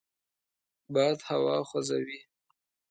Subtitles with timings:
[0.93, 2.19] باد هوا خوځوي